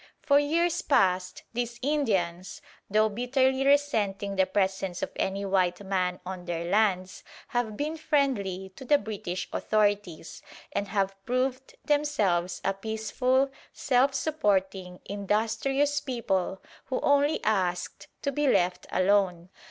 [0.23, 2.59] For years past these Indians,
[2.89, 8.69] though bitterly resenting the presence of any white man on their lands, have been friendly
[8.77, 10.41] to the British authorities,
[10.71, 18.47] and have proved themselves a peaceful, self supporting, industrious people who only asked to be
[18.47, 19.49] left alone.